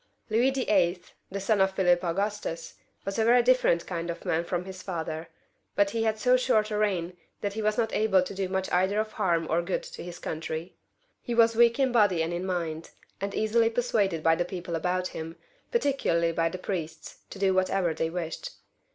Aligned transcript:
Louis 0.31 0.49
VIIL, 0.51 0.95
the 1.29 1.39
son 1.39 1.61
of 1.61 1.75
Philip 1.75 2.03
Augustus, 2.03 2.73
was 3.05 3.19
a 3.19 3.23
yery 3.23 3.43
different 3.43 3.85
kind 3.85 4.09
of 4.09 4.25
man 4.25 4.43
&om 4.51 4.65
his 4.65 4.81
father, 4.81 5.29
but 5.75 5.91
he 5.91 6.01
had 6.01 6.17
so 6.17 6.35
short 6.35 6.71
a 6.71 6.77
reign 6.79 7.15
that 7.41 7.53
he 7.53 7.61
was 7.61 7.77
not 7.77 7.93
able 7.93 8.23
to 8.23 8.33
do 8.33 8.49
much 8.49 8.67
either 8.71 8.99
of 8.99 9.11
harm 9.11 9.45
or 9.47 9.61
good 9.61 9.83
to 9.83 10.03
his 10.03 10.17
country. 10.17 10.75
He 11.21 11.35
was 11.35 11.55
weak 11.55 11.77
in 11.77 11.91
body 11.91 12.23
and 12.23 12.33
in 12.33 12.47
mind, 12.47 12.89
and 13.21 13.35
easily 13.35 13.69
persuaded 13.69 14.23
by 14.23 14.33
the 14.33 14.43
people 14.43 14.75
about 14.75 15.09
him, 15.09 15.35
particularly 15.71 16.31
by 16.31 16.49
the 16.49 16.57
priests, 16.57 17.19
to 17.29 17.37
do 17.37 17.53
whatever 17.53 17.93
they 17.93 18.09
wished. 18.09 18.55